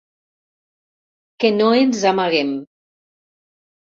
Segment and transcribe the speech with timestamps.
[1.43, 2.55] Que no ens amaguem.